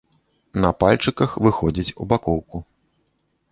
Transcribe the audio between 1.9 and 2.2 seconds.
у